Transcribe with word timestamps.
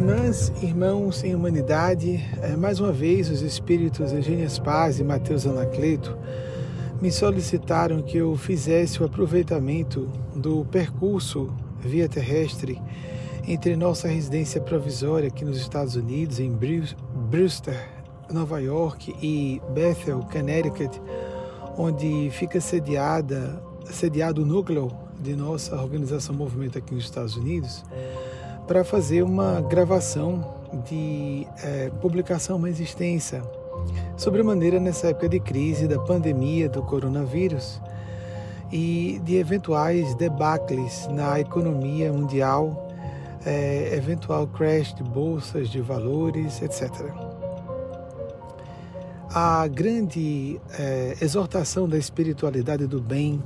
Irmãs, 0.00 0.50
irmãos 0.62 1.22
em 1.22 1.34
humanidade, 1.34 2.26
é, 2.40 2.56
mais 2.56 2.80
uma 2.80 2.90
vez 2.90 3.28
os 3.28 3.42
espíritos 3.42 4.14
Eugênias 4.14 4.58
Paz 4.58 4.98
e 4.98 5.04
Mateus 5.04 5.46
Anacleto 5.46 6.16
me 7.02 7.12
solicitaram 7.12 8.00
que 8.00 8.16
eu 8.16 8.34
fizesse 8.34 9.02
o 9.02 9.04
aproveitamento 9.04 10.08
do 10.34 10.64
percurso 10.64 11.52
via 11.78 12.08
terrestre 12.08 12.80
entre 13.46 13.76
nossa 13.76 14.08
residência 14.08 14.58
provisória 14.58 15.28
aqui 15.28 15.44
nos 15.44 15.58
Estados 15.58 15.96
Unidos, 15.96 16.40
em 16.40 16.50
Brewster, 16.50 17.86
Nova 18.32 18.58
York, 18.58 19.14
e 19.20 19.60
Bethel, 19.74 20.20
Connecticut, 20.32 20.98
onde 21.76 22.30
fica 22.30 22.58
sediada, 22.58 23.62
sediado 23.84 24.44
o 24.44 24.46
núcleo 24.46 24.90
de 25.20 25.36
nossa 25.36 25.76
organização 25.76 26.34
Movimento 26.34 26.78
aqui 26.78 26.94
nos 26.94 27.04
Estados 27.04 27.36
Unidos 27.36 27.84
para 28.70 28.84
fazer 28.84 29.24
uma 29.24 29.60
gravação 29.60 30.46
de 30.88 31.44
é, 31.60 31.90
publicação 32.00 32.56
mais 32.56 32.78
extensa 32.78 33.42
sobre 34.16 34.42
a 34.42 34.44
maneira 34.44 34.78
nessa 34.78 35.08
época 35.08 35.28
de 35.28 35.40
crise 35.40 35.88
da 35.88 35.98
pandemia 35.98 36.68
do 36.68 36.80
coronavírus 36.80 37.80
e 38.70 39.20
de 39.24 39.34
eventuais 39.34 40.14
debacles 40.14 41.08
na 41.10 41.40
economia 41.40 42.12
mundial, 42.12 42.88
é, 43.44 43.92
eventual 43.92 44.46
crash 44.46 44.94
de 44.94 45.02
bolsas 45.02 45.68
de 45.68 45.80
valores, 45.80 46.62
etc. 46.62 46.92
A 49.34 49.66
grande 49.66 50.60
é, 50.78 51.16
exortação 51.20 51.88
da 51.88 51.98
espiritualidade 51.98 52.86
do 52.86 53.00
bem 53.00 53.42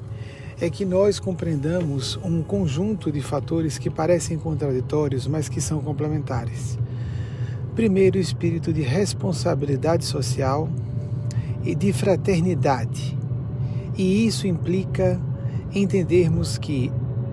é 0.64 0.70
que 0.70 0.84
nós 0.84 1.20
compreendamos 1.20 2.18
um 2.24 2.42
conjunto 2.42 3.12
de 3.12 3.20
fatores 3.20 3.76
que 3.76 3.90
parecem 3.90 4.38
contraditórios, 4.38 5.26
mas 5.26 5.46
que 5.46 5.60
são 5.60 5.80
complementares. 5.80 6.78
Primeiro, 7.74 8.16
o 8.16 8.20
espírito 8.20 8.72
de 8.72 8.80
responsabilidade 8.80 10.06
social 10.06 10.68
e 11.62 11.74
de 11.74 11.92
fraternidade. 11.92 13.16
E 13.94 14.26
isso 14.26 14.46
implica 14.46 15.20
entendermos 15.74 16.56
que 16.56 16.90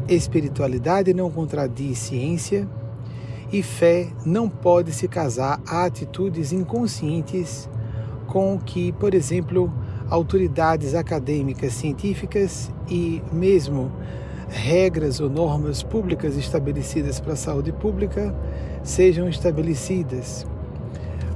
espiritualidade 0.09 1.13
não 1.13 1.31
contradiz 1.31 1.99
ciência 1.99 2.67
e 3.49 3.63
fé 3.63 4.09
não 4.25 4.49
pode 4.49 4.91
se 4.91 5.07
casar 5.07 5.61
a 5.65 5.85
atitudes 5.85 6.51
inconscientes 6.51 7.69
com 8.27 8.59
que, 8.59 8.91
por 8.93 9.13
exemplo, 9.13 9.71
autoridades 10.11 10.93
acadêmicas, 10.93 11.71
científicas 11.73 12.69
e 12.89 13.23
mesmo 13.31 13.89
regras 14.49 15.21
ou 15.21 15.29
normas 15.29 15.81
públicas 15.81 16.35
estabelecidas 16.35 17.21
para 17.21 17.31
a 17.33 17.37
saúde 17.37 17.71
pública 17.71 18.35
sejam 18.83 19.29
estabelecidas. 19.29 20.45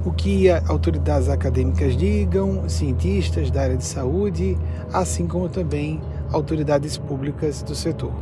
O 0.04 0.12
que 0.12 0.50
autoridades 0.68 1.30
acadêmicas 1.30 1.96
digam, 1.96 2.68
cientistas 2.68 3.50
da 3.50 3.62
área 3.62 3.76
de 3.78 3.84
saúde, 3.84 4.58
assim 4.92 5.26
como 5.26 5.48
também 5.48 5.98
autoridades 6.30 6.98
públicas 6.98 7.62
do 7.62 7.74
setor. 7.74 8.12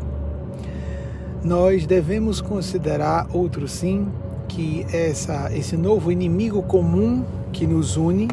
Nós 1.42 1.84
devemos 1.84 2.40
considerar 2.40 3.26
outro 3.34 3.66
sim 3.66 4.06
que 4.48 4.86
essa, 4.92 5.50
esse 5.52 5.76
novo 5.76 6.12
inimigo 6.12 6.62
comum 6.62 7.24
que 7.52 7.66
nos 7.66 7.96
une 7.96 8.28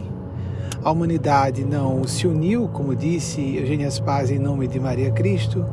a 0.83 0.91
humanidade 0.91 1.63
não 1.63 2.03
se 2.05 2.25
uniu, 2.25 2.67
como 2.67 2.95
disse 2.95 3.55
Eugênia 3.55 3.89
Spaz 3.91 4.31
em 4.31 4.39
nome 4.39 4.67
de 4.67 4.79
Maria 4.79 5.11
Cristo, 5.11 5.63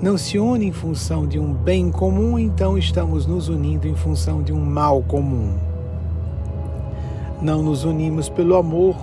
não 0.00 0.18
se 0.18 0.38
une 0.38 0.66
em 0.66 0.72
função 0.72 1.26
de 1.26 1.38
um 1.38 1.54
bem 1.54 1.90
comum, 1.90 2.38
então 2.38 2.76
estamos 2.76 3.26
nos 3.26 3.48
unindo 3.48 3.88
em 3.88 3.94
função 3.94 4.42
de 4.42 4.52
um 4.52 4.60
mal 4.60 5.02
comum. 5.02 5.54
Não 7.40 7.62
nos 7.62 7.84
unimos 7.84 8.28
pelo 8.28 8.56
amor, 8.56 8.94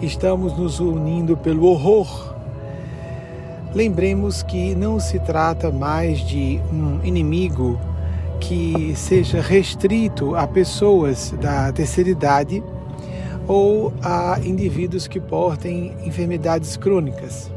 estamos 0.00 0.56
nos 0.56 0.80
unindo 0.80 1.36
pelo 1.36 1.66
horror. 1.66 2.34
Lembremos 3.74 4.42
que 4.42 4.74
não 4.74 4.98
se 4.98 5.18
trata 5.20 5.70
mais 5.70 6.20
de 6.20 6.58
um 6.72 7.04
inimigo 7.04 7.78
que 8.40 8.94
seja 8.96 9.42
restrito 9.42 10.34
a 10.34 10.46
pessoas 10.46 11.34
da 11.38 11.70
terceira 11.70 12.08
idade 12.08 12.62
ou 13.46 13.92
a 14.02 14.38
indivíduos 14.44 15.06
que 15.06 15.20
portem 15.20 15.94
enfermidades 16.04 16.76
crônicas. 16.76 17.50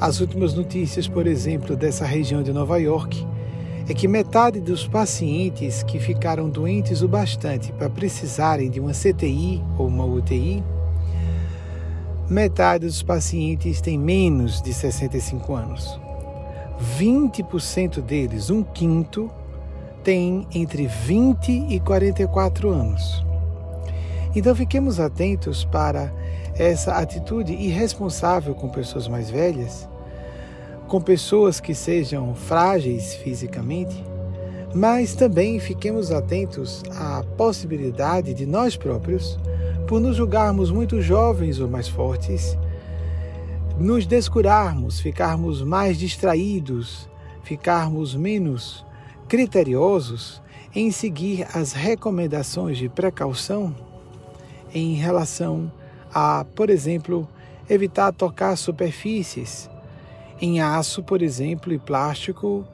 As 0.00 0.20
últimas 0.20 0.54
notícias, 0.54 1.06
por 1.06 1.26
exemplo, 1.26 1.76
dessa 1.76 2.04
região 2.04 2.42
de 2.42 2.52
Nova 2.52 2.78
York, 2.78 3.26
é 3.88 3.94
que 3.94 4.08
metade 4.08 4.60
dos 4.60 4.86
pacientes 4.86 5.82
que 5.82 5.98
ficaram 5.98 6.48
doentes 6.48 7.02
o 7.02 7.08
bastante 7.08 7.72
para 7.72 7.90
precisarem 7.90 8.70
de 8.70 8.80
uma 8.80 8.92
CTI 8.92 9.62
ou 9.78 9.86
uma 9.86 10.04
UTI, 10.04 10.62
metade 12.28 12.86
dos 12.86 13.02
pacientes 13.02 13.80
tem 13.80 13.98
menos 13.98 14.62
de 14.62 14.72
65 14.72 15.54
anos. 15.54 16.00
20% 16.98 18.00
deles, 18.00 18.50
um 18.50 18.62
quinto, 18.62 19.30
tem 20.02 20.46
entre 20.52 20.86
20 20.86 21.66
e 21.68 21.78
44 21.78 22.70
anos. 22.70 23.24
Então 24.34 24.54
fiquemos 24.54 24.98
atentos 24.98 25.64
para 25.64 26.12
essa 26.54 26.94
atitude 26.94 27.52
irresponsável 27.52 28.54
com 28.54 28.68
pessoas 28.68 29.06
mais 29.06 29.30
velhas, 29.30 29.88
com 30.88 31.00
pessoas 31.00 31.60
que 31.60 31.74
sejam 31.74 32.34
frágeis 32.34 33.14
fisicamente, 33.14 34.02
mas 34.74 35.14
também 35.14 35.58
fiquemos 35.60 36.10
atentos 36.10 36.82
à 36.96 37.22
possibilidade 37.36 38.32
de 38.32 38.46
nós 38.46 38.74
próprios, 38.74 39.38
por 39.86 40.00
nos 40.00 40.16
julgarmos 40.16 40.70
muito 40.70 41.02
jovens 41.02 41.60
ou 41.60 41.68
mais 41.68 41.88
fortes, 41.88 42.56
nos 43.78 44.06
descurarmos, 44.06 44.98
ficarmos 44.98 45.60
mais 45.62 45.98
distraídos, 45.98 47.08
ficarmos 47.42 48.14
menos 48.14 48.84
criteriosos 49.28 50.40
em 50.74 50.90
seguir 50.90 51.46
as 51.54 51.72
recomendações 51.72 52.78
de 52.78 52.88
precaução 52.88 53.91
em 54.74 54.94
relação 54.94 55.70
a, 56.12 56.44
por 56.54 56.70
exemplo, 56.70 57.28
evitar 57.68 58.12
tocar 58.12 58.56
superfícies. 58.56 59.68
Em 60.40 60.60
aço, 60.60 61.02
por 61.02 61.22
exemplo, 61.22 61.72
e 61.72 61.78
plástico, 61.78 62.66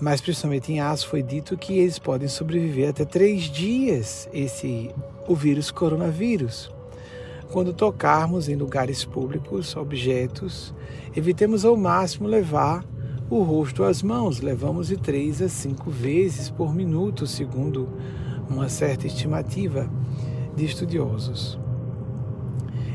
mas 0.00 0.20
principalmente 0.20 0.72
em 0.72 0.80
aço, 0.80 1.08
foi 1.08 1.22
dito 1.22 1.56
que 1.56 1.78
eles 1.78 1.98
podem 1.98 2.28
sobreviver 2.28 2.90
até 2.90 3.04
três 3.04 3.42
dias, 3.42 4.28
esse, 4.32 4.90
o 5.28 5.34
vírus 5.34 5.70
coronavírus. 5.70 6.70
Quando 7.52 7.72
tocarmos 7.72 8.48
em 8.48 8.56
lugares 8.56 9.04
públicos, 9.04 9.76
objetos, 9.76 10.74
evitemos 11.14 11.64
ao 11.64 11.76
máximo 11.76 12.26
levar 12.26 12.84
o 13.30 13.42
rosto 13.42 13.84
às 13.84 14.02
mãos. 14.02 14.40
Levamos 14.40 14.88
de 14.88 14.96
três 14.96 15.40
a 15.40 15.48
cinco 15.48 15.90
vezes 15.90 16.50
por 16.50 16.74
minuto, 16.74 17.26
segundo 17.26 17.88
uma 18.48 18.68
certa 18.68 19.06
estimativa 19.06 19.88
de 20.56 20.64
estudiosos. 20.64 21.58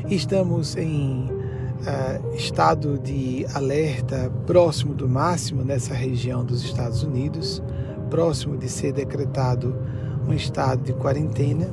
Estamos 0.08 0.76
em 0.76 1.28
uh, 1.30 2.34
estado 2.34 2.98
de 2.98 3.46
alerta 3.54 4.30
próximo 4.46 4.94
do 4.94 5.08
máximo 5.08 5.62
nessa 5.62 5.94
região 5.94 6.44
dos 6.44 6.64
Estados 6.64 7.02
Unidos, 7.02 7.62
próximo 8.08 8.56
de 8.56 8.68
ser 8.68 8.92
decretado 8.92 9.76
um 10.26 10.32
estado 10.32 10.82
de 10.82 10.92
quarentena. 10.92 11.68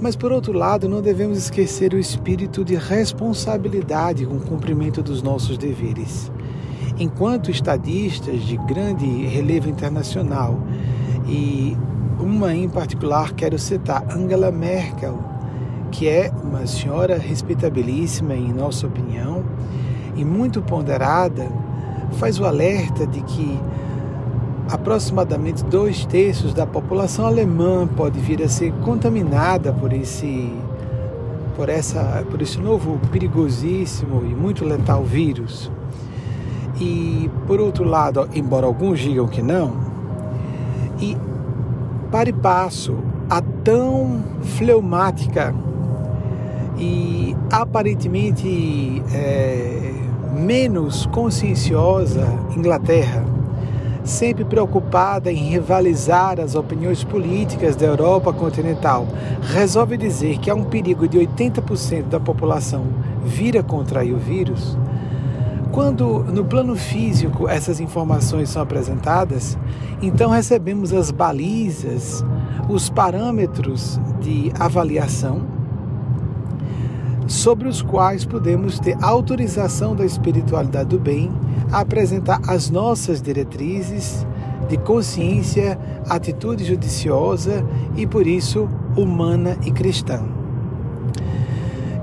Mas, 0.00 0.14
por 0.14 0.30
outro 0.30 0.52
lado, 0.52 0.88
não 0.88 1.02
devemos 1.02 1.38
esquecer 1.38 1.92
o 1.92 1.98
espírito 1.98 2.64
de 2.64 2.76
responsabilidade 2.76 4.24
com 4.24 4.36
o 4.36 4.40
cumprimento 4.40 5.02
dos 5.02 5.22
nossos 5.22 5.58
deveres. 5.58 6.30
Enquanto 6.98 7.50
estadistas 7.50 8.42
de 8.42 8.56
grande 8.58 9.06
relevo 9.26 9.68
internacional 9.68 10.60
e 11.26 11.76
uma 12.18 12.54
em 12.54 12.68
particular 12.68 13.32
quero 13.32 13.58
citar, 13.58 14.04
Angela 14.10 14.50
Merkel, 14.50 15.18
que 15.90 16.08
é 16.08 16.30
uma 16.42 16.66
senhora 16.66 17.16
respeitabilíssima 17.16 18.34
em 18.34 18.52
nossa 18.52 18.86
opinião 18.86 19.44
e 20.16 20.24
muito 20.24 20.60
ponderada, 20.60 21.48
faz 22.12 22.38
o 22.40 22.44
alerta 22.44 23.06
de 23.06 23.22
que 23.22 23.58
aproximadamente 24.70 25.64
dois 25.64 26.04
terços 26.04 26.52
da 26.52 26.66
população 26.66 27.26
alemã 27.26 27.86
pode 27.86 28.18
vir 28.18 28.42
a 28.42 28.48
ser 28.48 28.72
contaminada 28.84 29.72
por 29.72 29.92
esse 29.92 30.52
por 31.56 31.68
essa 31.68 32.24
por 32.30 32.42
esse 32.42 32.58
novo 32.58 33.00
perigosíssimo 33.10 34.22
e 34.24 34.34
muito 34.34 34.64
letal 34.64 35.02
vírus. 35.04 35.70
E 36.80 37.28
por 37.46 37.60
outro 37.60 37.84
lado, 37.84 38.28
embora 38.34 38.66
alguns 38.66 39.00
digam 39.00 39.26
que 39.26 39.42
não, 39.42 39.72
e 41.00 41.16
para 42.10 42.28
e 42.28 42.32
passo, 42.32 42.96
a 43.28 43.40
tão 43.40 44.22
fleumática 44.42 45.54
e 46.78 47.36
aparentemente 47.50 49.02
é, 49.12 49.92
menos 50.32 51.06
conscienciosa 51.06 52.26
Inglaterra 52.56 53.38
sempre 54.08 54.42
preocupada 54.44 55.30
em 55.30 55.50
rivalizar 55.50 56.40
as 56.40 56.54
opiniões 56.54 57.04
políticas 57.04 57.76
da 57.76 57.86
Europa 57.86 58.32
continental, 58.32 59.06
resolve 59.42 59.98
dizer 59.98 60.38
que 60.38 60.50
há 60.50 60.54
um 60.54 60.64
perigo 60.64 61.06
de 61.06 61.18
80% 61.18 62.04
da 62.04 62.18
população 62.18 62.86
vir 63.22 63.58
a 63.58 63.62
contrair 63.62 64.14
o 64.14 64.18
vírus, 64.18 64.78
quando 65.78 66.24
no 66.24 66.44
plano 66.44 66.74
físico 66.74 67.48
essas 67.48 67.78
informações 67.78 68.48
são 68.48 68.60
apresentadas, 68.60 69.56
então 70.02 70.28
recebemos 70.28 70.92
as 70.92 71.12
balizas, 71.12 72.24
os 72.68 72.90
parâmetros 72.90 74.00
de 74.20 74.50
avaliação 74.58 75.46
sobre 77.28 77.68
os 77.68 77.80
quais 77.80 78.24
podemos 78.24 78.80
ter 78.80 78.96
autorização 79.00 79.94
da 79.94 80.04
espiritualidade 80.04 80.88
do 80.88 80.98
bem 80.98 81.30
a 81.70 81.78
apresentar 81.78 82.40
as 82.48 82.70
nossas 82.70 83.22
diretrizes 83.22 84.26
de 84.68 84.76
consciência, 84.78 85.78
atitude 86.08 86.64
judiciosa 86.64 87.64
e 87.96 88.04
por 88.04 88.26
isso 88.26 88.68
humana 88.96 89.56
e 89.64 89.70
cristã. 89.70 90.24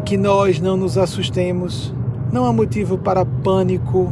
Que 0.05 0.15
nós 0.15 0.61
não 0.61 0.77
nos 0.77 0.97
assustemos, 0.97 1.93
não 2.35 2.45
há 2.45 2.51
motivo 2.51 2.97
para 2.97 3.25
pânico, 3.25 4.11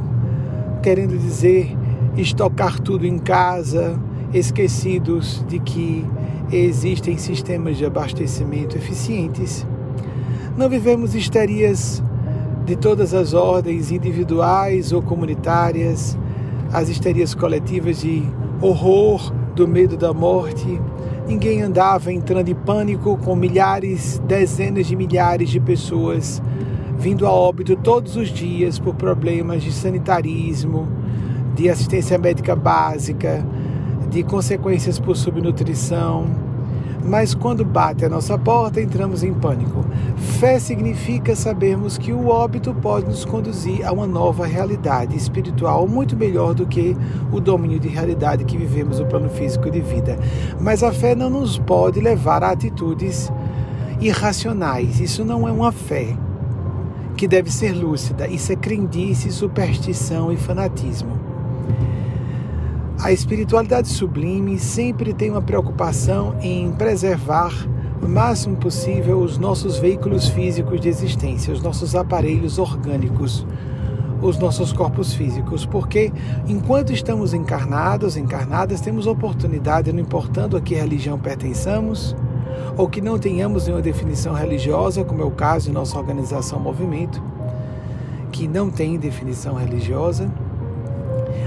querendo 0.82 1.20
dizer 1.20 1.76
estocar 2.16 2.80
tudo 2.80 3.06
em 3.06 3.20
casa, 3.20 4.00
esquecidos 4.34 5.44
de 5.46 5.60
que 5.60 6.06
existem 6.50 7.18
sistemas 7.18 7.76
de 7.76 7.86
abastecimento 7.86 8.78
eficientes. 8.78 9.68
Não 10.56 10.70
vivemos 10.70 11.14
histerias 11.14 12.02
de 12.66 12.78
todas 12.78 13.14
as 13.14 13.34
ordens, 13.34 13.92
individuais 13.92 14.94
ou 14.94 15.02
comunitárias, 15.02 16.18
as 16.72 16.88
histerias 16.88 17.36
coletivas 17.36 18.00
de 18.00 18.24
horror, 18.62 19.34
do 19.54 19.68
medo 19.68 19.98
da 19.98 20.14
morte. 20.14 20.80
Ninguém 21.28 21.62
andava 21.62 22.10
entrando 22.10 22.48
em 22.48 22.56
pânico 22.56 23.18
com 23.18 23.36
milhares, 23.36 24.22
dezenas 24.26 24.88
de 24.88 24.96
milhares 24.96 25.50
de 25.50 25.60
pessoas 25.60 26.42
vindo 27.04 27.28
a 27.28 27.32
óbito 27.34 27.76
todos 27.76 28.16
os 28.16 28.30
dias 28.30 28.80
por 28.80 28.96
problemas 28.96 29.62
de 29.62 29.74
sanitarismo, 29.74 30.88
de 31.54 31.70
assistência 31.70 32.18
médica 32.18 32.56
básica, 32.56 33.46
de 34.10 34.24
consequências 34.24 35.02
por 35.02 35.18
subnutrição. 35.18 36.26
Mas 37.04 37.36
quando 37.36 37.66
bate 37.66 38.06
a 38.06 38.10
nossa 38.10 38.38
porta, 38.38 38.80
entramos 38.80 39.22
em 39.22 39.34
pânico. 39.34 39.84
Fé 40.16 40.58
significa 40.60 41.36
sabermos 41.36 41.98
que 41.98 42.14
o 42.14 42.30
óbito 42.30 42.74
pode 42.74 43.08
nos 43.08 43.26
conduzir 43.26 43.86
a 43.86 43.92
uma 43.92 44.08
nova 44.08 44.46
realidade 44.46 45.18
espiritual 45.18 45.86
muito 45.86 46.16
melhor 46.16 46.54
do 46.54 46.66
que 46.66 46.96
o 47.34 47.42
domínio 47.42 47.82
de 47.82 47.90
realidade 47.90 48.46
que 48.46 48.56
vivemos 48.56 49.02
no 49.02 49.06
plano 49.08 49.30
físico 49.30 49.70
de 49.70 49.82
vida. 49.82 50.18
Mas 50.58 50.82
a 50.82 50.94
fé 50.94 51.14
não 51.14 51.30
nos 51.30 51.60
pode 51.60 52.00
levar 52.00 52.42
a 52.46 52.52
atitudes 52.52 53.30
irracionais. 54.00 55.02
Isso 55.02 55.26
não 55.26 55.46
é 55.46 55.52
uma 55.52 55.74
fé 55.74 56.16
que 57.16 57.28
deve 57.28 57.52
ser 57.52 57.74
lúcida. 57.74 58.28
Isso 58.28 58.52
é 58.52 58.56
crendice, 58.56 59.32
superstição 59.32 60.32
e 60.32 60.38
fanatismo. 60.38 61.20
A 63.00 63.12
espiritualidade 63.12 63.90
sublime 63.90 64.58
sempre 64.58 65.14
tem 65.14 65.30
uma 65.30 65.42
preocupação 65.42 66.36
em 66.42 66.72
preservar 66.72 67.52
o 68.02 68.08
máximo 68.08 68.58
possível 68.58 69.20
os 69.20 69.38
nossos 69.38 69.78
veículos 69.78 70.28
físicos 70.28 70.80
de 70.80 70.90
existência, 70.90 71.54
os 71.54 71.62
nossos 71.62 71.96
aparelhos 71.96 72.58
orgânicos, 72.58 73.46
os 74.22 74.38
nossos 74.38 74.72
corpos 74.72 75.14
físicos, 75.14 75.66
porque 75.66 76.12
enquanto 76.48 76.94
estamos 76.94 77.34
encarnados, 77.34 78.16
encarnadas, 78.16 78.80
temos 78.80 79.06
oportunidade, 79.06 79.92
não 79.92 80.00
importando 80.00 80.56
a 80.56 80.62
que 80.62 80.76
religião 80.76 81.20
pertençamos, 81.20 82.16
ou 82.78 82.88
que 82.88 83.02
não 83.02 83.20
tenhamos 83.20 83.66
nenhuma 83.66 83.82
definição 83.82 84.34
religiosa, 84.34 85.04
como 85.04 85.22
é 85.22 85.26
o 85.26 85.32
caso 85.32 85.68
de 85.68 85.72
nossa 85.72 85.98
organização 85.98 86.60
Movimento, 86.60 87.22
que 88.32 88.48
não 88.48 88.70
tem 88.70 88.98
definição 88.98 89.56
religiosa. 89.56 90.32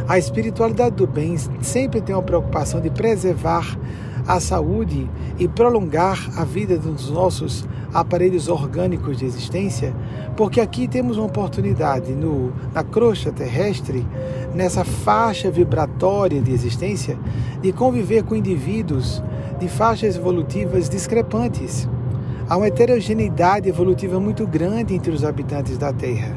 A 0.08 0.18
espiritualidade 0.18 0.96
do 0.96 1.06
bem 1.06 1.36
sempre 1.60 2.00
tem 2.00 2.14
uma 2.14 2.22
preocupação 2.22 2.80
de 2.80 2.90
preservar 2.90 3.76
a 4.26 4.40
saúde 4.40 5.08
e 5.38 5.46
prolongar 5.46 6.30
a 6.36 6.44
vida 6.44 6.78
dos 6.78 7.10
nossos 7.10 7.66
aparelhos 7.92 8.48
orgânicos 8.48 9.16
de 9.16 9.24
existência, 9.24 9.94
porque 10.36 10.60
aqui 10.60 10.86
temos 10.86 11.16
uma 11.16 11.26
oportunidade 11.26 12.12
no, 12.12 12.52
na 12.74 12.82
crosta 12.82 13.32
terrestre, 13.32 14.06
nessa 14.54 14.84
faixa 14.84 15.50
vibratória 15.50 16.40
de 16.40 16.52
existência, 16.52 17.16
de 17.62 17.72
conviver 17.72 18.24
com 18.24 18.34
indivíduos 18.34 19.22
de 19.58 19.68
faixas 19.68 20.16
evolutivas 20.16 20.88
discrepantes. 20.88 21.88
Há 22.48 22.56
uma 22.56 22.66
heterogeneidade 22.66 23.68
evolutiva 23.68 24.20
muito 24.20 24.46
grande 24.46 24.94
entre 24.94 25.10
os 25.10 25.24
habitantes 25.24 25.76
da 25.78 25.92
Terra. 25.92 26.36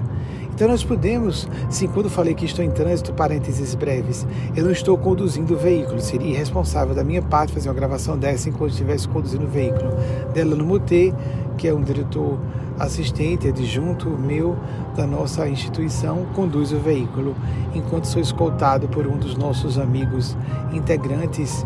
Então 0.59 0.67
nós 0.67 0.83
podemos, 0.83 1.47
sim, 1.69 1.87
quando 1.87 2.09
falei 2.09 2.33
que 2.33 2.43
estou 2.43 2.65
em 2.65 2.69
trânsito, 2.69 3.13
parênteses 3.13 3.75
breves, 3.75 4.27
eu 4.53 4.65
não 4.65 4.71
estou 4.71 4.97
conduzindo 4.97 5.53
o 5.53 5.57
veículo, 5.57 6.01
seria 6.01 6.31
irresponsável 6.31 6.93
da 6.93 7.01
minha 7.01 7.21
parte 7.21 7.53
fazer 7.53 7.69
uma 7.69 7.75
gravação 7.75 8.17
dessa 8.17 8.49
enquanto 8.49 8.71
estivesse 8.71 9.07
conduzindo 9.07 9.45
o 9.45 9.47
veículo. 9.47 9.89
Delano 10.33 10.65
Mutê, 10.65 11.13
que 11.57 11.65
é 11.65 11.73
um 11.73 11.81
diretor 11.81 12.37
assistente, 12.77 13.47
adjunto 13.47 14.09
meu 14.09 14.57
da 14.97 15.07
nossa 15.07 15.47
instituição, 15.47 16.25
conduz 16.33 16.73
o 16.73 16.77
veículo, 16.77 17.35
enquanto 17.73 18.05
sou 18.05 18.21
escoltado 18.21 18.89
por 18.89 19.07
um 19.07 19.17
dos 19.17 19.37
nossos 19.37 19.77
amigos 19.77 20.35
integrantes 20.73 21.65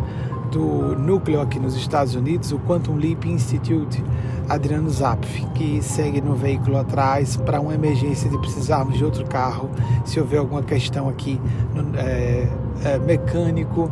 do 0.53 0.95
núcleo 0.95 1.41
aqui 1.41 1.59
nos 1.59 1.75
Estados 1.75 2.13
Unidos, 2.13 2.51
o 2.51 2.59
Quantum 2.59 2.95
Leap 2.95 3.25
Institute, 3.25 4.03
Adriano 4.47 4.87
Zapf, 4.89 5.43
que 5.55 5.81
segue 5.81 6.21
no 6.21 6.35
veículo 6.35 6.77
atrás 6.77 7.35
para 7.35 7.59
uma 7.59 7.73
emergência 7.73 8.29
de 8.29 8.37
precisarmos 8.37 8.95
de 8.95 9.03
outro 9.03 9.25
carro, 9.25 9.69
se 10.05 10.19
houver 10.19 10.37
alguma 10.37 10.61
questão 10.61 11.09
aqui 11.09 11.41
no, 11.73 11.97
é, 11.97 12.47
é, 12.85 12.99
mecânico, 12.99 13.89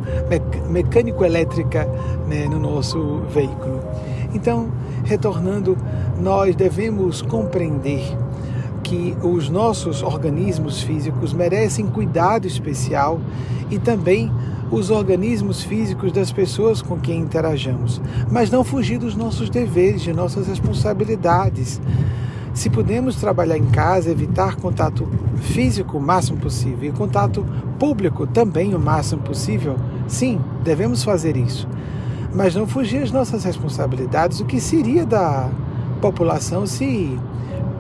mecânico 0.70 1.26
elétrica 1.26 1.86
né, 2.28 2.48
no 2.48 2.60
nosso 2.60 3.22
veículo. 3.34 3.80
Então, 4.32 4.70
retornando, 5.04 5.76
nós 6.20 6.56
devemos 6.56 7.24
compreender 7.24 8.04
que 8.84 9.18
os 9.24 9.50
nossos 9.50 10.04
organismos 10.04 10.84
físicos 10.84 11.34
merecem 11.34 11.88
cuidado 11.88 12.46
especial 12.46 13.20
e 13.72 13.80
também 13.80 14.32
os 14.72 14.90
organismos 14.90 15.62
físicos 15.62 16.14
das 16.14 16.32
pessoas 16.32 16.82
com 16.82 16.98
quem 16.98 17.20
interajamos, 17.20 18.02
mas 18.32 18.50
não 18.50 18.64
fugir 18.64 18.98
dos 18.98 19.16
nossos 19.16 19.50
deveres, 19.50 20.02
de 20.02 20.14
nossas 20.14 20.48
responsabilidades. 20.48 21.82
Se 22.54 22.70
podemos 22.70 23.18
trabalhar 23.18 23.58
em 23.58 23.66
casa, 23.66 24.10
evitar 24.10 24.56
contato 24.56 25.08
físico 25.42 25.98
o 25.98 26.02
máximo 26.02 26.38
possível 26.38 26.90
e 26.90 26.94
contato 26.94 27.46
público 27.78 28.26
também 28.26 28.74
o 28.74 28.80
máximo 28.80 29.22
possível, 29.22 29.76
sim, 30.08 30.40
devemos 30.64 31.04
fazer 31.04 31.36
isso. 31.36 31.68
Mas 32.34 32.56
não 32.56 32.66
fugir 32.66 33.04
às 33.04 33.12
nossas 33.12 33.44
responsabilidades, 33.44 34.40
o 34.40 34.46
que 34.46 34.62
seria 34.62 35.06
da 35.06 35.50
população 36.00 36.66
se 36.66 37.18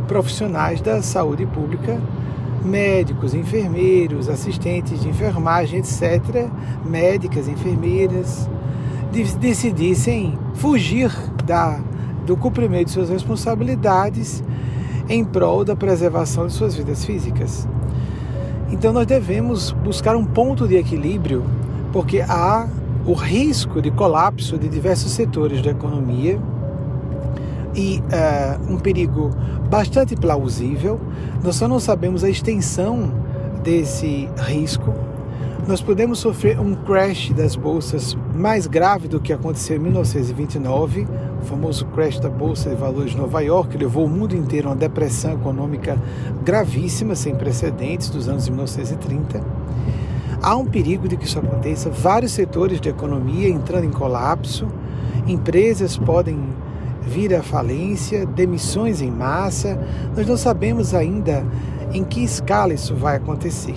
profissionais 0.07 0.81
da 0.81 1.01
saúde 1.01 1.45
pública 1.45 1.97
médicos, 2.63 3.33
enfermeiros, 3.33 4.29
assistentes 4.29 5.01
de 5.01 5.09
enfermagem, 5.09 5.79
etc., 5.79 6.47
médicas, 6.85 7.47
enfermeiras, 7.47 8.49
decidissem 9.39 10.37
fugir 10.53 11.11
da, 11.45 11.79
do 12.25 12.37
cumprimento 12.37 12.85
de 12.85 12.91
suas 12.91 13.09
responsabilidades 13.09 14.43
em 15.09 15.23
prol 15.25 15.65
da 15.65 15.75
preservação 15.75 16.47
de 16.47 16.53
suas 16.53 16.75
vidas 16.75 17.03
físicas. 17.03 17.67
Então 18.71 18.93
nós 18.93 19.05
devemos 19.05 19.71
buscar 19.71 20.15
um 20.15 20.23
ponto 20.23 20.67
de 20.67 20.75
equilíbrio, 20.75 21.43
porque 21.91 22.21
há 22.21 22.67
o 23.05 23.13
risco 23.13 23.81
de 23.81 23.91
colapso 23.91 24.57
de 24.57 24.69
diversos 24.69 25.11
setores 25.11 25.61
da 25.61 25.71
economia 25.71 26.39
e 27.75 28.01
uh, 28.01 28.73
um 28.73 28.77
perigo 28.77 29.31
bastante 29.69 30.15
plausível. 30.15 30.99
Nós 31.43 31.55
só 31.55 31.67
não 31.67 31.79
sabemos 31.79 32.23
a 32.23 32.29
extensão 32.29 33.11
desse 33.63 34.29
risco. 34.37 34.93
Nós 35.67 35.79
podemos 35.79 36.17
sofrer 36.19 36.59
um 36.59 36.73
crash 36.73 37.31
das 37.33 37.55
bolsas 37.55 38.17
mais 38.33 38.65
grave 38.65 39.07
do 39.07 39.19
que 39.19 39.31
aconteceu 39.31 39.77
em 39.77 39.79
1929, 39.79 41.07
o 41.39 41.45
famoso 41.45 41.85
crash 41.85 42.19
da 42.19 42.29
Bolsa 42.29 42.71
de 42.71 42.75
Valores 42.75 43.11
de 43.11 43.17
Nova 43.17 43.41
York, 43.41 43.69
que 43.69 43.77
levou 43.77 44.05
o 44.05 44.09
mundo 44.09 44.35
inteiro 44.35 44.67
a 44.67 44.71
uma 44.71 44.77
depressão 44.77 45.33
econômica 45.33 45.97
gravíssima, 46.43 47.13
sem 47.13 47.35
precedentes, 47.35 48.09
dos 48.09 48.27
anos 48.27 48.45
de 48.45 48.51
1930. 48.51 49.41
Há 50.41 50.55
um 50.55 50.65
perigo 50.65 51.07
de 51.07 51.15
que 51.15 51.25
isso 51.25 51.37
aconteça, 51.37 51.91
vários 51.91 52.31
setores 52.31 52.79
da 52.79 52.89
economia 52.89 53.47
entrando 53.47 53.85
em 53.85 53.91
colapso, 53.91 54.67
empresas 55.27 55.95
podem 55.95 56.39
vir 57.01 57.41
falência, 57.41 58.25
demissões 58.25 59.01
em 59.01 59.11
massa. 59.11 59.79
Nós 60.15 60.27
não 60.27 60.37
sabemos 60.37 60.93
ainda 60.93 61.45
em 61.93 62.03
que 62.03 62.23
escala 62.23 62.73
isso 62.73 62.95
vai 62.95 63.17
acontecer. 63.17 63.75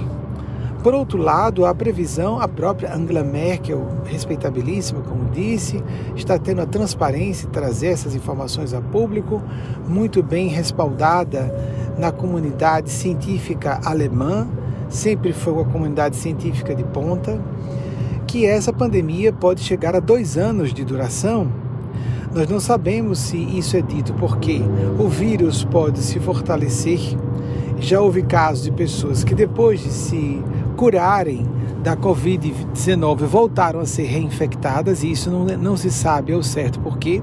Por 0.84 0.92
outro 0.92 1.16
lado, 1.16 1.64
a 1.64 1.74
previsão, 1.74 2.38
a 2.38 2.46
própria 2.46 2.94
Angela 2.94 3.24
Merkel, 3.24 3.86
respeitabilíssima, 4.04 5.00
como 5.00 5.30
disse, 5.30 5.82
está 6.14 6.38
tendo 6.38 6.60
a 6.60 6.66
transparência 6.66 7.46
e 7.46 7.48
trazer 7.48 7.86
essas 7.86 8.14
informações 8.14 8.74
a 8.74 8.82
público, 8.82 9.42
muito 9.88 10.22
bem 10.22 10.48
respaldada 10.48 11.50
na 11.96 12.12
comunidade 12.12 12.90
científica 12.90 13.80
alemã, 13.82 14.46
sempre 14.90 15.32
foi 15.32 15.54
uma 15.54 15.64
comunidade 15.64 16.16
científica 16.16 16.74
de 16.74 16.84
ponta, 16.84 17.40
que 18.26 18.44
essa 18.44 18.70
pandemia 18.70 19.32
pode 19.32 19.62
chegar 19.62 19.96
a 19.96 20.00
dois 20.00 20.36
anos 20.36 20.74
de 20.74 20.84
duração. 20.84 21.63
Nós 22.34 22.48
não 22.48 22.58
sabemos 22.58 23.20
se 23.20 23.36
isso 23.36 23.76
é 23.76 23.80
dito 23.80 24.12
porque 24.14 24.60
o 24.98 25.06
vírus 25.08 25.62
pode 25.62 26.00
se 26.00 26.18
fortalecer. 26.18 26.98
Já 27.78 28.00
houve 28.00 28.24
casos 28.24 28.64
de 28.64 28.72
pessoas 28.72 29.22
que, 29.22 29.36
depois 29.36 29.80
de 29.80 29.90
se 29.90 30.42
curarem 30.76 31.46
da 31.80 31.96
Covid-19 31.96 33.18
voltaram 33.18 33.78
a 33.78 33.86
ser 33.86 34.06
reinfectadas 34.06 35.04
e 35.04 35.12
isso 35.12 35.30
não, 35.30 35.44
não 35.44 35.76
se 35.76 35.92
sabe 35.92 36.32
ao 36.32 36.42
certo 36.42 36.80
porque 36.80 37.22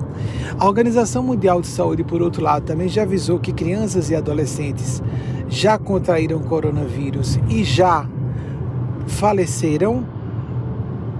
a 0.57 0.65
Organização 0.65 1.23
Mundial 1.23 1.59
de 1.59 1.67
Saúde, 1.67 2.05
por 2.05 2.21
outro 2.21 2.41
lado, 2.41 2.63
também 2.63 2.87
já 2.87 3.01
avisou 3.01 3.37
que 3.37 3.51
crianças 3.51 4.09
e 4.11 4.15
adolescentes 4.15 5.03
já 5.49 5.77
contraíram 5.77 6.39
coronavírus 6.39 7.37
e 7.49 7.65
já 7.65 8.07
faleceram 9.07 10.05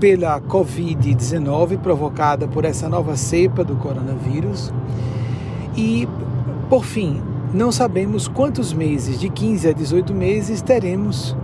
pela 0.01 0.41
Covid-19 0.41 1.77
provocada 1.77 2.47
por 2.47 2.65
essa 2.65 2.89
nova 2.89 3.15
cepa 3.15 3.63
do 3.63 3.75
coronavírus. 3.75 4.73
E, 5.77 6.07
por 6.67 6.83
fim, 6.83 7.21
não 7.53 7.71
sabemos 7.71 8.27
quantos 8.27 8.73
meses, 8.73 9.19
de 9.19 9.29
15 9.29 9.69
a 9.69 9.71
18 9.71 10.11
meses, 10.11 10.59
teremos 10.59 11.37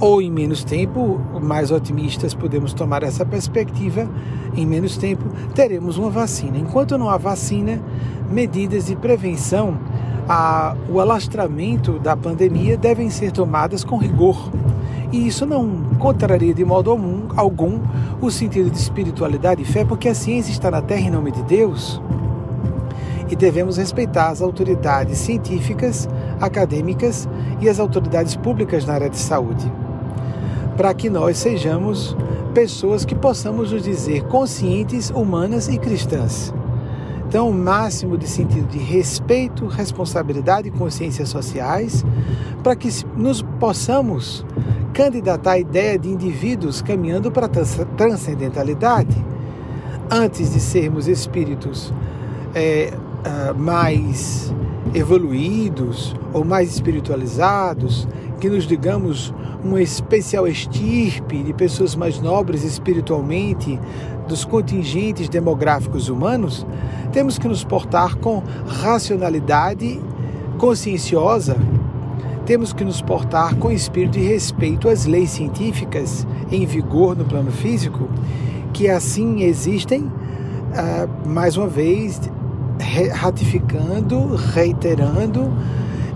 ou 0.00 0.22
em 0.22 0.30
menos 0.30 0.62
tempo, 0.62 1.20
mais 1.40 1.70
otimistas 1.70 2.34
podemos 2.34 2.72
tomar 2.72 3.02
essa 3.02 3.24
perspectiva, 3.24 4.08
em 4.56 4.64
menos 4.64 4.96
tempo 4.96 5.24
teremos 5.54 5.98
uma 5.98 6.10
vacina. 6.10 6.56
Enquanto 6.56 6.96
não 6.96 7.08
há 7.08 7.16
vacina, 7.16 7.82
medidas 8.30 8.86
de 8.86 8.94
prevenção, 8.94 9.76
a, 10.28 10.76
o 10.88 11.00
alastramento 11.00 11.98
da 11.98 12.16
pandemia 12.16 12.76
devem 12.76 13.10
ser 13.10 13.32
tomadas 13.32 13.82
com 13.82 13.96
rigor. 13.96 14.50
E 15.14 15.28
isso 15.28 15.46
não 15.46 15.84
contraria 16.00 16.52
de 16.52 16.64
modo 16.64 16.90
algum, 17.36 17.78
o 18.20 18.32
sentido 18.32 18.68
de 18.68 18.76
espiritualidade 18.76 19.62
e 19.62 19.64
fé, 19.64 19.84
porque 19.84 20.08
a 20.08 20.14
ciência 20.14 20.50
está 20.50 20.72
na 20.72 20.82
Terra 20.82 21.02
em 21.02 21.10
nome 21.10 21.30
de 21.30 21.40
Deus 21.44 22.02
e 23.30 23.36
devemos 23.36 23.76
respeitar 23.76 24.30
as 24.30 24.42
autoridades 24.42 25.18
científicas, 25.18 26.08
acadêmicas 26.40 27.28
e 27.60 27.68
as 27.68 27.78
autoridades 27.78 28.34
públicas 28.34 28.84
na 28.84 28.94
área 28.94 29.08
de 29.08 29.16
saúde 29.16 29.72
para 30.76 30.92
que 30.92 31.08
nós 31.08 31.38
sejamos 31.38 32.16
pessoas 32.52 33.04
que 33.04 33.14
possamos 33.14 33.70
nos 33.70 33.84
dizer 33.84 34.24
conscientes, 34.24 35.10
humanas 35.10 35.68
e 35.68 35.78
cristãs. 35.78 36.52
Então, 37.28 37.48
o 37.48 37.54
máximo 37.54 38.18
de 38.18 38.26
sentido 38.26 38.66
de 38.66 38.78
respeito, 38.78 39.66
responsabilidade 39.66 40.66
e 40.66 40.72
consciência 40.72 41.24
sociais, 41.24 42.04
para 42.64 42.74
que 42.74 42.88
nos 43.16 43.42
possamos 43.42 44.44
candidatar 44.94 45.52
à 45.52 45.58
ideia 45.58 45.98
de 45.98 46.08
indivíduos 46.08 46.80
caminhando 46.80 47.30
para 47.30 47.46
a 47.46 47.84
transcendentalidade. 47.96 49.14
Antes 50.08 50.52
de 50.52 50.60
sermos 50.60 51.08
espíritos 51.08 51.92
é, 52.54 52.92
uh, 52.94 53.58
mais 53.58 54.54
evoluídos 54.94 56.14
ou 56.32 56.44
mais 56.44 56.72
espiritualizados, 56.72 58.06
que 58.38 58.48
nos 58.48 58.66
digamos 58.66 59.34
uma 59.64 59.82
especial 59.82 60.46
estirpe 60.46 61.42
de 61.42 61.52
pessoas 61.52 61.96
mais 61.96 62.20
nobres 62.20 62.62
espiritualmente 62.62 63.80
dos 64.28 64.44
contingentes 64.44 65.28
demográficos 65.28 66.08
humanos, 66.08 66.64
temos 67.12 67.36
que 67.38 67.48
nos 67.48 67.64
portar 67.64 68.14
com 68.16 68.42
racionalidade 68.66 70.00
conscienciosa, 70.58 71.56
temos 72.46 72.72
que 72.72 72.84
nos 72.84 73.00
portar 73.00 73.56
com 73.56 73.70
espírito 73.70 74.18
de 74.18 74.24
respeito 74.26 74.88
às 74.88 75.06
leis 75.06 75.30
científicas 75.30 76.26
em 76.50 76.66
vigor 76.66 77.16
no 77.16 77.24
plano 77.24 77.50
físico, 77.50 78.08
que 78.72 78.88
assim 78.88 79.42
existem, 79.42 80.02
uh, 80.02 81.28
mais 81.28 81.56
uma 81.56 81.66
vez, 81.66 82.20
ratificando, 83.12 84.34
reiterando, 84.52 85.52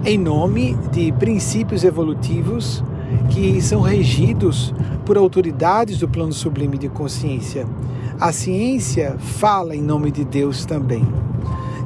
em 0.04 0.18
nome 0.18 0.76
de 0.92 1.12
princípios 1.12 1.82
evolutivos 1.82 2.85
que 3.30 3.61
são 3.61 3.80
regidos 3.80 4.75
por 5.04 5.16
autoridades 5.16 5.99
do 5.99 6.08
plano 6.08 6.32
sublime 6.32 6.76
de 6.76 6.88
consciência. 6.88 7.66
A 8.20 8.32
ciência 8.32 9.16
fala 9.18 9.75
em 9.75 9.82
nome 9.82 10.11
de 10.11 10.25
Deus 10.25 10.64
também. 10.64 11.06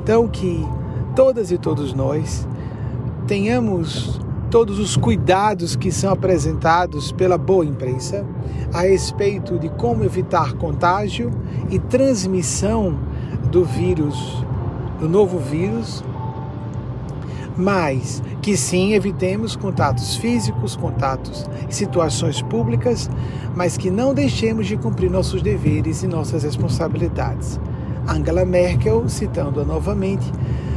Então, 0.03 0.27
que 0.27 0.67
todas 1.15 1.53
e 1.53 1.59
todos 1.59 1.95
nós 1.95 2.47
tenhamos 3.27 4.21
todos 4.53 4.79
os 4.79 4.99
cuidados 4.99 5.75
que 5.75 5.91
são 5.91 6.13
apresentados 6.13 7.11
pela 7.11 7.39
boa 7.39 7.65
imprensa 7.65 8.23
a 8.71 8.83
respeito 8.83 9.59
de 9.59 9.71
como 9.71 10.05
evitar 10.05 10.53
contágio 10.53 11.31
e 11.71 11.79
transmissão 11.79 12.99
do 13.51 13.65
vírus, 13.65 14.45
do 15.01 15.09
novo 15.09 15.39
vírus, 15.39 16.05
mas 17.57 18.23
que 18.43 18.55
sim 18.55 18.93
evitemos 18.93 19.57
contatos 19.57 20.17
físicos, 20.17 20.77
contatos 20.77 21.49
e 21.67 21.75
situações 21.75 22.43
públicas, 22.43 23.09
mas 23.57 23.79
que 23.79 23.91
não 23.91 24.13
deixemos 24.13 24.67
de 24.67 24.77
cumprir 24.77 25.11
nossos 25.11 25.41
deveres 25.41 26.03
e 26.03 26.07
nossas 26.07 26.43
responsabilidades. 26.43 27.59
Angela 28.07 28.45
Merkel, 28.45 29.09
citando-a 29.09 29.65
novamente, 29.65 30.31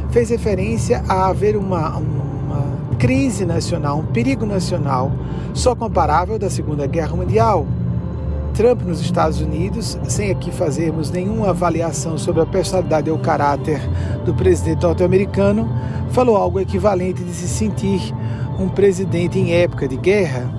fez 0.08 0.30
referência 0.30 1.04
a 1.06 1.26
haver 1.26 1.58
uma, 1.58 1.98
uma 1.98 2.35
crise 2.98 3.44
nacional, 3.44 3.98
um 3.98 4.06
perigo 4.06 4.46
nacional, 4.46 5.12
só 5.54 5.74
comparável 5.74 6.38
da 6.38 6.50
Segunda 6.50 6.86
Guerra 6.86 7.16
Mundial, 7.16 7.66
Trump 8.56 8.82
nos 8.82 9.02
Estados 9.02 9.40
Unidos, 9.40 9.98
sem 10.08 10.30
aqui 10.30 10.50
fazermos 10.50 11.10
nenhuma 11.10 11.50
avaliação 11.50 12.16
sobre 12.16 12.40
a 12.40 12.46
personalidade 12.46 13.10
ou 13.10 13.18
caráter 13.18 13.78
do 14.24 14.32
presidente 14.32 14.82
norte-americano, 14.82 15.68
falou 16.10 16.36
algo 16.36 16.58
equivalente 16.58 17.22
de 17.22 17.32
se 17.32 17.46
sentir 17.46 18.14
um 18.58 18.68
presidente 18.68 19.38
em 19.38 19.52
época 19.52 19.86
de 19.86 19.96
guerra. 19.98 20.50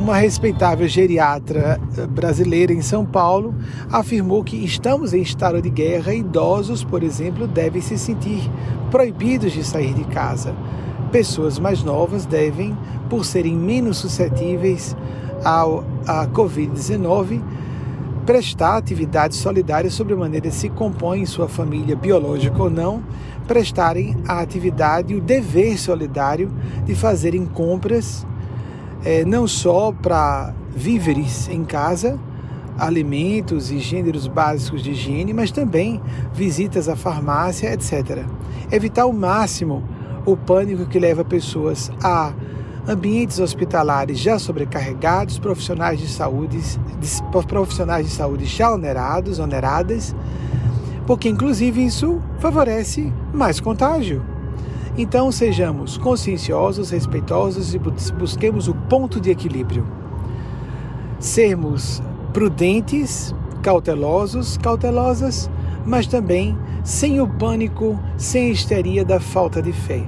Uma 0.00 0.16
respeitável 0.16 0.88
geriatra 0.88 1.78
eh, 1.96 2.06
brasileira 2.08 2.72
em 2.72 2.82
São 2.82 3.06
Paulo 3.06 3.54
afirmou 3.88 4.42
que 4.42 4.56
estamos 4.56 5.14
em 5.14 5.22
estado 5.22 5.62
de 5.62 5.70
guerra 5.70 6.12
e 6.12 6.18
idosos, 6.18 6.82
por 6.82 7.04
exemplo, 7.04 7.46
devem 7.46 7.80
se 7.80 7.96
sentir 7.96 8.50
proibidos 8.90 9.52
de 9.52 9.62
sair 9.62 9.94
de 9.94 10.02
casa. 10.04 10.52
Pessoas 11.12 11.58
mais 11.58 11.84
novas 11.84 12.24
devem, 12.24 12.74
por 13.10 13.26
serem 13.26 13.54
menos 13.54 13.98
suscetíveis 13.98 14.96
ao, 15.44 15.84
à 16.06 16.26
Covid-19, 16.26 17.38
prestar 18.24 18.78
atividades 18.78 19.36
solidárias 19.36 19.92
sobre 19.92 20.14
a 20.14 20.16
maneira 20.16 20.50
se 20.50 20.70
compõe 20.70 21.20
em 21.20 21.26
sua 21.26 21.48
família 21.48 21.94
biológica 21.94 22.62
ou 22.62 22.70
não, 22.70 23.02
prestarem 23.46 24.16
a 24.26 24.40
atividade 24.40 25.12
e 25.12 25.16
o 25.16 25.20
dever 25.20 25.78
solidário 25.78 26.50
de 26.86 26.94
fazerem 26.94 27.44
compras 27.44 28.26
é, 29.04 29.22
não 29.22 29.46
só 29.46 29.92
para 29.92 30.54
víveres 30.74 31.46
em 31.48 31.62
casa, 31.62 32.18
alimentos 32.78 33.70
e 33.70 33.78
gêneros 33.78 34.26
básicos 34.26 34.82
de 34.82 34.92
higiene, 34.92 35.34
mas 35.34 35.50
também 35.50 36.00
visitas 36.32 36.88
à 36.88 36.96
farmácia, 36.96 37.70
etc. 37.74 38.24
Evitar 38.70 39.02
ao 39.02 39.12
máximo 39.12 39.82
o 40.24 40.36
pânico 40.36 40.86
que 40.86 40.98
leva 40.98 41.24
pessoas 41.24 41.90
a 42.02 42.32
ambientes 42.86 43.38
hospitalares 43.38 44.18
já 44.18 44.38
sobrecarregados, 44.38 45.38
profissionais 45.38 46.00
de 46.00 46.08
saúde, 46.08 46.58
profissionais 47.46 48.06
de 48.06 48.12
saúde 48.12 48.44
já 48.44 48.72
onerados, 48.72 49.38
oneradas, 49.38 50.14
porque 51.06 51.28
inclusive 51.28 51.84
isso 51.84 52.20
favorece 52.38 53.12
mais 53.32 53.60
contágio. 53.60 54.22
Então 54.96 55.32
sejamos 55.32 55.96
conscienciosos, 55.96 56.90
respeitosos 56.90 57.74
e 57.74 57.78
busquemos 57.78 58.68
o 58.68 58.74
ponto 58.74 59.20
de 59.20 59.30
equilíbrio. 59.30 59.86
Sermos 61.18 62.02
prudentes, 62.32 63.34
cautelosos, 63.62 64.58
cautelosas, 64.58 65.48
mas 65.84 66.06
também 66.06 66.56
sem 66.84 67.20
o 67.20 67.28
pânico, 67.28 67.98
sem 68.16 68.46
a 68.46 68.52
histeria 68.52 69.04
da 69.04 69.20
falta 69.20 69.62
de 69.62 69.72
fé. 69.72 70.02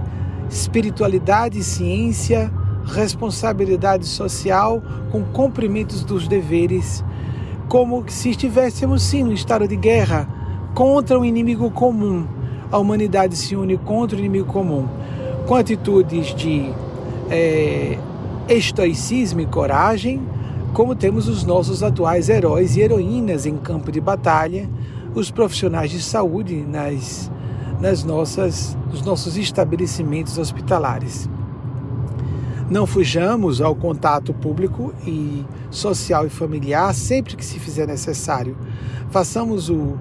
Espiritualidade 0.49 1.59
e 1.59 1.65
ciência 1.65 2.51
responsabilidade 2.85 4.07
social 4.07 4.83
com 5.11 5.23
cumprimentos 5.25 6.05
dos 6.05 6.29
deveres, 6.29 7.05
como 7.69 8.05
se 8.09 8.31
estivéssemos 8.31 9.03
sim 9.03 9.25
no 9.25 9.33
estado 9.33 9.67
de 9.67 9.77
guerra 9.77 10.29
contra 10.75 11.19
um 11.19 11.25
inimigo 11.25 11.71
comum. 11.71 12.27
A 12.71 12.79
humanidade 12.79 13.37
se 13.37 13.57
une 13.57 13.77
contra 13.77 14.17
o 14.17 14.21
inimigo 14.21 14.47
comum, 14.47 14.87
com 15.47 15.55
atitudes 15.55 16.35
de 16.35 16.71
é, 17.31 17.99
estoicismo 18.49 19.41
e 19.41 19.47
coragem, 19.47 20.21
como 20.73 20.95
temos 20.95 21.29
os 21.29 21.45
nossos 21.45 21.83
atuais 21.83 22.29
heróis 22.29 22.77
e 22.77 22.81
heroínas 22.81 23.47
em 23.47 23.57
campo 23.57 23.93
de 23.93 24.01
batalha, 24.01 24.69
os 25.15 25.31
profissionais 25.31 25.91
de 25.91 26.03
saúde 26.03 26.57
nas, 26.57 27.31
nas 27.81 28.03
nossas, 28.03 28.77
nos 28.91 29.03
nossos 29.03 29.37
estabelecimentos 29.37 30.39
hospitalares. 30.39 31.29
Não 32.71 32.87
fujamos 32.87 33.61
ao 33.61 33.75
contato 33.75 34.33
público 34.33 34.93
e 35.07 35.45
social 35.71 36.27
e 36.27 36.31
familiar 36.31 36.95
sempre 36.95 37.37
que 37.37 37.45
se 37.45 37.59
fizer 37.59 37.87
necessário. 37.87 38.57
Façamos 39.11 39.69
o, 39.69 39.97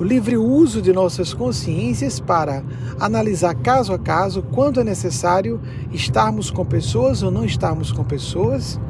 o 0.00 0.04
livre 0.04 0.36
uso 0.36 0.80
de 0.80 0.92
nossas 0.92 1.34
consciências 1.34 2.18
para 2.18 2.64
analisar 2.98 3.54
caso 3.54 3.92
a 3.92 3.98
caso 3.98 4.42
quando 4.42 4.80
é 4.80 4.84
necessário 4.84 5.60
estarmos 5.92 6.50
com 6.50 6.64
pessoas 6.64 7.22
ou 7.22 7.30
não 7.30 7.44
estarmos 7.44 7.92
com 7.92 8.02
pessoas 8.02 8.80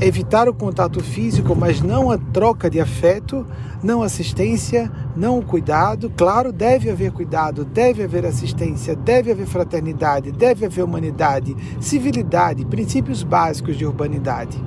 evitar 0.00 0.48
o 0.48 0.54
contato 0.54 1.02
físico, 1.02 1.54
mas 1.56 1.80
não 1.80 2.10
a 2.10 2.18
troca 2.18 2.68
de 2.68 2.80
afeto, 2.80 3.46
não 3.82 4.02
assistência, 4.02 4.90
não 5.16 5.38
o 5.38 5.42
cuidado. 5.42 6.12
Claro, 6.16 6.52
deve 6.52 6.90
haver 6.90 7.12
cuidado, 7.12 7.64
deve 7.64 8.02
haver 8.02 8.26
assistência, 8.26 8.94
deve 8.94 9.30
haver 9.30 9.46
fraternidade, 9.46 10.32
deve 10.32 10.66
haver 10.66 10.84
humanidade, 10.84 11.56
civilidade, 11.80 12.64
princípios 12.66 13.22
básicos 13.22 13.76
de 13.76 13.86
urbanidade. 13.86 14.62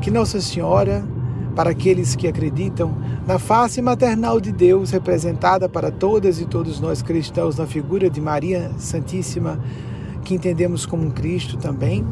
Que 0.00 0.10
Nossa 0.10 0.40
Senhora, 0.40 1.04
para 1.56 1.70
aqueles 1.70 2.14
que 2.14 2.28
acreditam 2.28 2.94
na 3.26 3.38
face 3.38 3.80
maternal 3.80 4.40
de 4.40 4.52
Deus, 4.52 4.90
representada 4.90 5.68
para 5.68 5.90
todas 5.90 6.40
e 6.40 6.44
todos 6.44 6.78
nós 6.78 7.02
cristãos 7.02 7.56
na 7.56 7.66
figura 7.66 8.10
de 8.10 8.20
Maria 8.20 8.70
Santíssima, 8.76 9.58
que 10.22 10.34
entendemos 10.34 10.86
como 10.86 11.04
um 11.04 11.10
Cristo 11.10 11.56
também, 11.56 12.04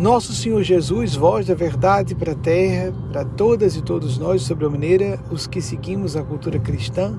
nosso 0.00 0.32
Senhor 0.32 0.62
Jesus, 0.62 1.14
voz 1.14 1.46
da 1.46 1.54
verdade 1.54 2.14
para 2.14 2.32
a 2.32 2.34
terra, 2.34 2.90
para 3.12 3.22
todas 3.22 3.76
e 3.76 3.82
todos 3.82 4.16
nós, 4.16 4.40
sobre 4.40 4.64
a 4.64 4.70
maneira 4.70 5.20
os 5.30 5.46
que 5.46 5.60
seguimos 5.60 6.16
a 6.16 6.22
cultura 6.22 6.58
cristã. 6.58 7.18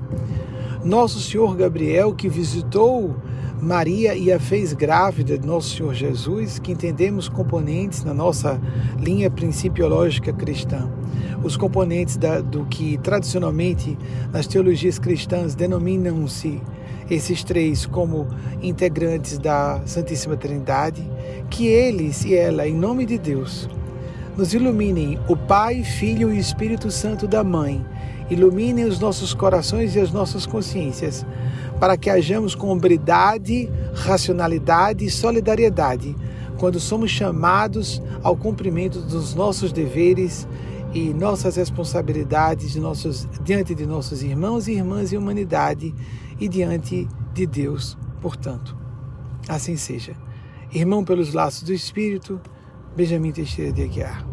Nosso 0.84 1.20
Senhor 1.20 1.54
Gabriel, 1.54 2.12
que 2.12 2.28
visitou 2.28 3.14
Maria 3.60 4.16
e 4.16 4.32
a 4.32 4.40
fez 4.40 4.72
grávida 4.72 5.38
de 5.38 5.46
Nosso 5.46 5.76
Senhor 5.76 5.94
Jesus, 5.94 6.58
que 6.58 6.72
entendemos 6.72 7.28
componentes 7.28 8.02
na 8.02 8.12
nossa 8.12 8.60
linha 8.98 9.30
principiológica 9.30 10.32
cristã. 10.32 10.90
Os 11.44 11.56
componentes 11.56 12.16
da, 12.16 12.40
do 12.40 12.64
que 12.64 12.98
tradicionalmente 12.98 13.96
nas 14.32 14.48
teologias 14.48 14.98
cristãs 14.98 15.54
denominam-se 15.54 16.60
esses 17.10 17.42
três 17.44 17.86
como 17.86 18.26
integrantes 18.62 19.38
da 19.38 19.80
Santíssima 19.86 20.36
Trindade, 20.36 21.02
que 21.50 21.66
eles 21.66 22.24
e 22.24 22.34
ela, 22.34 22.66
em 22.66 22.74
nome 22.74 23.06
de 23.06 23.18
Deus, 23.18 23.68
nos 24.36 24.54
iluminem 24.54 25.18
o 25.28 25.36
Pai, 25.36 25.82
Filho 25.84 26.32
e 26.32 26.38
Espírito 26.38 26.90
Santo 26.90 27.26
da 27.26 27.44
Mãe, 27.44 27.84
iluminem 28.30 28.84
os 28.84 28.98
nossos 28.98 29.34
corações 29.34 29.94
e 29.94 30.00
as 30.00 30.10
nossas 30.10 30.46
consciências, 30.46 31.26
para 31.78 31.96
que 31.96 32.08
hajamos 32.08 32.54
com 32.54 32.68
hombridade, 32.68 33.68
racionalidade 33.94 35.04
e 35.04 35.10
solidariedade 35.10 36.16
quando 36.62 36.78
somos 36.78 37.10
chamados 37.10 38.00
ao 38.22 38.36
cumprimento 38.36 39.00
dos 39.00 39.34
nossos 39.34 39.72
deveres 39.72 40.46
e 40.94 41.12
nossas 41.12 41.56
responsabilidades 41.56 42.72
de 42.72 42.78
nossos, 42.78 43.26
diante 43.42 43.74
de 43.74 43.84
nossos 43.84 44.22
irmãos 44.22 44.68
e 44.68 44.72
irmãs 44.72 45.10
e 45.10 45.16
humanidade 45.16 45.92
e 46.42 46.48
diante 46.48 47.06
de 47.32 47.46
Deus, 47.46 47.96
portanto. 48.20 48.76
Assim 49.48 49.76
seja. 49.76 50.16
Irmão 50.72 51.04
pelos 51.04 51.32
laços 51.32 51.62
do 51.62 51.72
Espírito, 51.72 52.40
Benjamin 52.96 53.30
Teixeira 53.30 53.72
de 53.72 53.84
Aguiar. 53.84 54.26